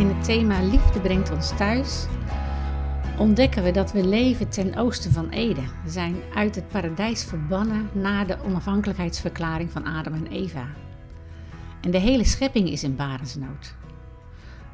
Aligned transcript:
In 0.00 0.08
het 0.08 0.24
thema 0.24 0.62
Liefde 0.62 1.00
brengt 1.00 1.30
ons 1.30 1.56
thuis 1.56 2.06
ontdekken 3.18 3.62
we 3.62 3.70
dat 3.70 3.92
we 3.92 4.06
leven 4.06 4.48
ten 4.48 4.76
oosten 4.76 5.12
van 5.12 5.28
Eden. 5.28 5.70
We 5.84 5.90
zijn 5.90 6.16
uit 6.34 6.54
het 6.54 6.68
paradijs 6.68 7.24
verbannen 7.24 7.88
na 7.92 8.24
de 8.24 8.36
onafhankelijkheidsverklaring 8.44 9.70
van 9.70 9.84
Adam 9.86 10.12
en 10.12 10.26
Eva. 10.26 10.66
En 11.80 11.90
de 11.90 11.98
hele 11.98 12.24
schepping 12.24 12.70
is 12.70 12.82
in 12.82 12.96
barensnood. 12.96 13.74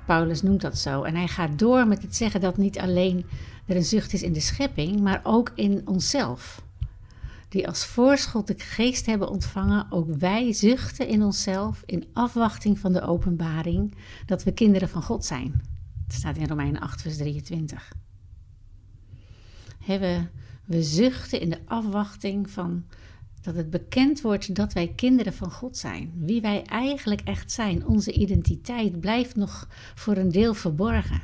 Paulus 0.04 0.42
noemt 0.42 0.60
dat 0.60 0.78
zo 0.78 1.02
en 1.02 1.14
hij 1.14 1.28
gaat 1.28 1.58
door 1.58 1.86
met 1.86 2.02
het 2.02 2.16
zeggen 2.16 2.40
dat 2.40 2.56
niet 2.56 2.78
alleen 2.78 3.26
er 3.66 3.76
een 3.76 3.84
zucht 3.84 4.12
is 4.12 4.22
in 4.22 4.32
de 4.32 4.40
schepping, 4.40 5.00
maar 5.00 5.20
ook 5.22 5.52
in 5.54 5.82
onszelf. 5.84 6.65
Die 7.48 7.66
als 7.66 7.86
voorschot 7.86 8.46
de 8.46 8.54
geest 8.58 9.06
hebben 9.06 9.28
ontvangen, 9.28 9.86
ook 9.90 10.14
wij 10.14 10.52
zuchten 10.52 11.08
in 11.08 11.22
onszelf 11.22 11.82
in 11.86 12.06
afwachting 12.12 12.78
van 12.78 12.92
de 12.92 13.00
openbaring 13.00 13.94
dat 14.26 14.42
we 14.42 14.52
kinderen 14.52 14.88
van 14.88 15.02
God 15.02 15.24
zijn. 15.24 15.62
Het 16.06 16.14
staat 16.14 16.36
in 16.36 16.46
Romeinen 16.46 16.80
8, 16.80 17.02
vers 17.02 17.16
23. 17.16 17.92
we, 19.86 20.26
we 20.64 20.82
zuchten 20.82 21.40
in 21.40 21.50
de 21.50 21.60
afwachting 21.64 22.50
van 22.50 22.84
dat 23.42 23.54
het 23.54 23.70
bekend 23.70 24.20
wordt 24.20 24.54
dat 24.54 24.72
wij 24.72 24.92
kinderen 24.94 25.32
van 25.32 25.50
God 25.50 25.76
zijn. 25.76 26.12
Wie 26.16 26.40
wij 26.40 26.62
eigenlijk 26.62 27.20
echt 27.20 27.52
zijn, 27.52 27.86
onze 27.86 28.12
identiteit 28.12 29.00
blijft 29.00 29.36
nog 29.36 29.68
voor 29.94 30.16
een 30.16 30.32
deel 30.32 30.54
verborgen. 30.54 31.22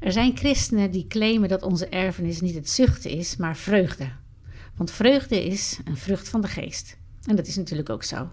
Er 0.00 0.12
zijn 0.12 0.36
christenen 0.36 0.90
die 0.90 1.06
claimen 1.06 1.48
dat 1.48 1.62
onze 1.62 1.88
erfenis 1.88 2.40
niet 2.40 2.54
het 2.54 2.70
zuchten 2.70 3.10
is, 3.10 3.36
maar 3.36 3.56
vreugde. 3.56 4.10
Want 4.78 4.90
vreugde 4.90 5.44
is 5.44 5.78
een 5.84 5.96
vrucht 5.96 6.28
van 6.28 6.40
de 6.40 6.48
geest. 6.48 6.96
En 7.24 7.36
dat 7.36 7.46
is 7.46 7.56
natuurlijk 7.56 7.90
ook 7.90 8.02
zo. 8.02 8.30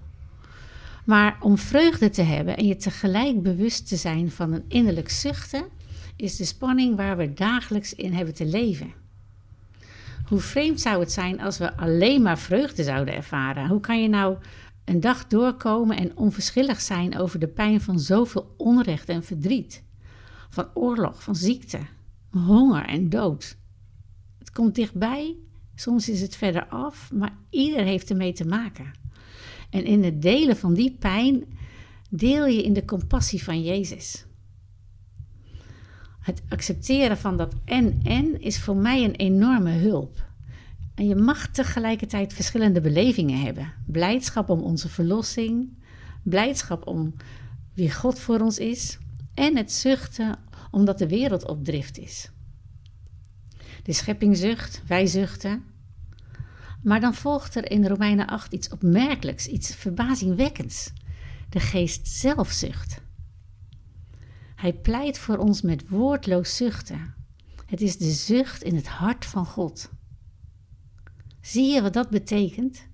Maar 1.05 1.37
om 1.41 1.57
vreugde 1.57 2.09
te 2.09 2.21
hebben 2.21 2.57
en 2.57 2.67
je 2.67 2.75
tegelijk 2.75 3.41
bewust 3.41 3.87
te 3.87 3.95
zijn 3.95 4.31
van 4.31 4.53
een 4.53 4.65
innerlijk 4.67 5.09
zuchten, 5.09 5.65
is 6.15 6.35
de 6.35 6.45
spanning 6.45 6.95
waar 6.95 7.17
we 7.17 7.33
dagelijks 7.33 7.93
in 7.93 8.13
hebben 8.13 8.33
te 8.33 8.45
leven. 8.45 8.93
Hoe 10.25 10.39
vreemd 10.39 10.81
zou 10.81 10.99
het 10.99 11.11
zijn 11.11 11.41
als 11.41 11.57
we 11.57 11.77
alleen 11.77 12.21
maar 12.21 12.39
vreugde 12.39 12.83
zouden 12.83 13.15
ervaren? 13.15 13.67
Hoe 13.67 13.79
kan 13.79 14.01
je 14.01 14.09
nou 14.09 14.37
een 14.85 14.99
dag 14.99 15.27
doorkomen 15.27 15.97
en 15.97 16.17
onverschillig 16.17 16.81
zijn 16.81 17.17
over 17.17 17.39
de 17.39 17.47
pijn 17.47 17.81
van 17.81 17.99
zoveel 17.99 18.53
onrecht 18.57 19.09
en 19.09 19.23
verdriet? 19.23 19.83
Van 20.49 20.67
oorlog, 20.73 21.23
van 21.23 21.35
ziekte, 21.35 21.79
honger 22.31 22.85
en 22.85 23.09
dood. 23.09 23.57
Het 24.39 24.51
komt 24.51 24.75
dichtbij, 24.75 25.35
soms 25.75 26.09
is 26.09 26.21
het 26.21 26.35
verder 26.35 26.65
af, 26.65 27.11
maar 27.13 27.37
ieder 27.49 27.83
heeft 27.83 28.09
ermee 28.09 28.33
te 28.33 28.45
maken. 28.45 28.91
En 29.69 29.85
in 29.85 30.03
het 30.03 30.21
delen 30.21 30.57
van 30.57 30.73
die 30.73 30.95
pijn 30.99 31.43
deel 32.09 32.45
je 32.45 32.63
in 32.63 32.73
de 32.73 32.85
compassie 32.85 33.43
van 33.43 33.63
Jezus. 33.63 34.25
Het 36.19 36.41
accepteren 36.49 37.17
van 37.17 37.37
dat 37.37 37.53
en-en 37.65 38.41
is 38.41 38.59
voor 38.59 38.75
mij 38.75 39.03
een 39.03 39.15
enorme 39.15 39.71
hulp. 39.71 40.23
En 40.95 41.07
je 41.07 41.15
mag 41.15 41.47
tegelijkertijd 41.47 42.33
verschillende 42.33 42.81
belevingen 42.81 43.41
hebben. 43.41 43.73
Blijdschap 43.87 44.49
om 44.49 44.61
onze 44.61 44.89
verlossing, 44.89 45.77
blijdschap 46.23 46.87
om 46.87 47.13
wie 47.73 47.93
God 47.93 48.19
voor 48.19 48.39
ons 48.39 48.57
is 48.57 48.97
en 49.33 49.57
het 49.57 49.71
zuchten 49.71 50.39
omdat 50.71 50.97
de 50.97 51.07
wereld 51.07 51.47
op 51.47 51.65
drift 51.65 51.97
is. 51.97 52.31
De 53.85 53.93
schepping 53.93 54.37
zucht, 54.37 54.81
wij 54.87 55.05
zuchten. 55.05 55.63
Maar 56.83 56.99
dan 56.99 57.13
volgt 57.13 57.55
er 57.55 57.71
in 57.71 57.87
Romeinen 57.87 58.27
8 58.27 58.53
iets 58.53 58.69
opmerkelijks, 58.69 59.47
iets 59.47 59.75
verbazingwekkends. 59.75 60.91
De 61.49 61.59
geest 61.59 62.07
zelf 62.07 62.51
zucht. 62.51 63.01
Hij 64.55 64.73
pleit 64.73 65.17
voor 65.17 65.37
ons 65.37 65.61
met 65.61 65.89
woordloos 65.89 66.55
zuchten. 66.55 67.13
Het 67.65 67.81
is 67.81 67.97
de 67.97 68.11
zucht 68.11 68.63
in 68.63 68.75
het 68.75 68.87
hart 68.87 69.25
van 69.25 69.45
God. 69.45 69.89
Zie 71.41 71.73
je 71.73 71.81
wat 71.81 71.93
dat 71.93 72.09
betekent? 72.09 72.87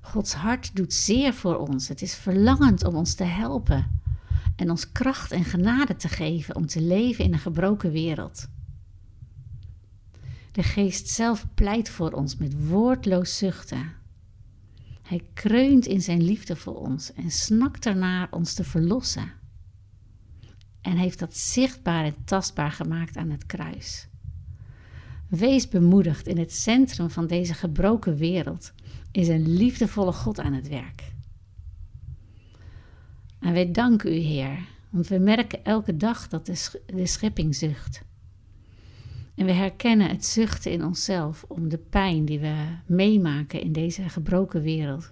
Gods 0.00 0.34
hart 0.34 0.76
doet 0.76 0.92
zeer 0.92 1.34
voor 1.34 1.56
ons. 1.56 1.88
Het 1.88 2.02
is 2.02 2.14
verlangend 2.14 2.84
om 2.84 2.94
ons 2.94 3.14
te 3.14 3.24
helpen 3.24 4.00
en 4.56 4.70
ons 4.70 4.92
kracht 4.92 5.32
en 5.32 5.44
genade 5.44 5.96
te 5.96 6.08
geven 6.08 6.56
om 6.56 6.66
te 6.66 6.80
leven 6.80 7.24
in 7.24 7.32
een 7.32 7.38
gebroken 7.38 7.92
wereld. 7.92 8.48
De 10.60 10.66
geest 10.66 11.08
zelf 11.08 11.46
pleit 11.54 11.88
voor 11.88 12.12
ons 12.12 12.36
met 12.36 12.66
woordloos 12.68 13.38
zuchten. 13.38 13.92
Hij 15.02 15.22
kreunt 15.34 15.86
in 15.86 16.02
zijn 16.02 16.22
liefde 16.22 16.56
voor 16.56 16.74
ons 16.74 17.12
en 17.12 17.30
snakt 17.30 17.86
ernaar 17.86 18.28
ons 18.30 18.54
te 18.54 18.64
verlossen 18.64 19.32
en 20.80 20.96
heeft 20.96 21.18
dat 21.18 21.36
zichtbaar 21.36 22.04
en 22.04 22.24
tastbaar 22.24 22.70
gemaakt 22.70 23.16
aan 23.16 23.30
het 23.30 23.46
kruis. 23.46 24.08
Wees 25.28 25.68
bemoedigd, 25.68 26.26
in 26.26 26.38
het 26.38 26.52
centrum 26.52 27.10
van 27.10 27.26
deze 27.26 27.54
gebroken 27.54 28.16
wereld 28.16 28.72
is 29.12 29.28
een 29.28 29.48
liefdevolle 29.48 30.12
God 30.12 30.40
aan 30.40 30.52
het 30.52 30.68
werk. 30.68 31.12
En 33.38 33.52
wij 33.52 33.70
danken 33.70 34.12
u, 34.12 34.16
Heer, 34.16 34.58
want 34.90 35.08
we 35.08 35.18
merken 35.18 35.64
elke 35.64 35.96
dag 35.96 36.28
dat 36.28 36.46
de, 36.46 36.82
de 36.86 37.06
schepping 37.06 37.54
zucht. 37.54 38.08
En 39.40 39.46
we 39.46 39.52
herkennen 39.52 40.08
het 40.08 40.26
zuchten 40.26 40.72
in 40.72 40.84
onszelf 40.84 41.44
om 41.48 41.68
de 41.68 41.78
pijn 41.78 42.24
die 42.24 42.40
we 42.40 42.54
meemaken 42.86 43.60
in 43.60 43.72
deze 43.72 44.08
gebroken 44.08 44.62
wereld, 44.62 45.10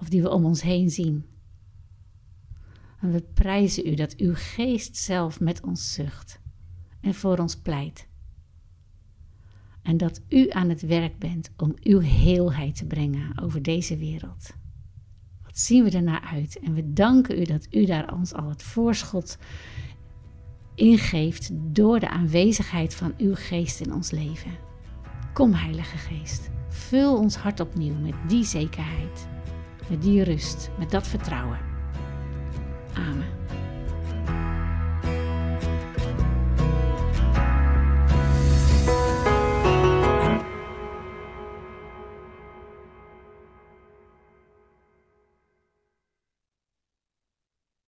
of 0.00 0.08
die 0.08 0.22
we 0.22 0.30
om 0.30 0.44
ons 0.44 0.62
heen 0.62 0.90
zien. 0.90 1.26
En 3.00 3.12
we 3.12 3.22
prijzen 3.34 3.86
u 3.86 3.94
dat 3.94 4.16
uw 4.16 4.32
geest 4.34 4.96
zelf 4.96 5.40
met 5.40 5.62
ons 5.62 5.92
zucht 5.92 6.40
en 7.00 7.14
voor 7.14 7.38
ons 7.38 7.56
pleit. 7.56 8.08
En 9.82 9.96
dat 9.96 10.22
u 10.28 10.50
aan 10.50 10.68
het 10.68 10.80
werk 10.80 11.18
bent 11.18 11.50
om 11.56 11.74
uw 11.82 12.00
heelheid 12.00 12.76
te 12.76 12.86
brengen 12.86 13.40
over 13.40 13.62
deze 13.62 13.96
wereld. 13.96 14.50
Wat 15.42 15.58
zien 15.58 15.84
we 15.84 15.90
ernaar 15.90 16.28
uit? 16.32 16.58
En 16.58 16.74
we 16.74 16.92
danken 16.92 17.40
u 17.40 17.44
dat 17.44 17.66
u 17.70 17.84
daar 17.84 18.14
ons 18.14 18.34
al 18.34 18.48
het 18.48 18.62
voorschot 18.62 19.38
ingeeft 20.78 21.50
door 21.52 22.00
de 22.00 22.08
aanwezigheid 22.08 22.94
van 22.94 23.14
uw 23.18 23.34
geest 23.34 23.80
in 23.80 23.94
ons 23.94 24.10
leven. 24.10 24.50
Kom, 25.32 25.52
Heilige 25.52 25.96
Geest, 25.96 26.50
vul 26.68 27.16
ons 27.16 27.36
hart 27.36 27.60
opnieuw 27.60 27.94
met 27.94 28.14
die 28.28 28.44
zekerheid, 28.44 29.28
met 29.88 30.02
die 30.02 30.22
rust, 30.22 30.70
met 30.78 30.90
dat 30.90 31.06
vertrouwen. 31.06 31.58
Amen. 32.94 33.37